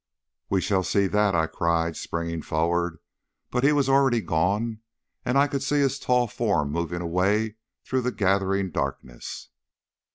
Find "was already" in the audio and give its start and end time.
3.71-4.19